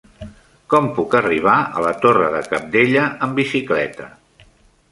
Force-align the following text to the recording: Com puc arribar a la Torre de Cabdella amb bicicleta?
Com 0.73 0.87
puc 0.99 1.17
arribar 1.19 1.57
a 1.59 1.83
la 1.87 1.91
Torre 2.05 2.31
de 2.37 2.41
Cabdella 2.53 3.05
amb 3.27 3.39
bicicleta? 3.43 4.09